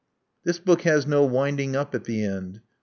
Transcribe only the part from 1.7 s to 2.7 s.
up at the end.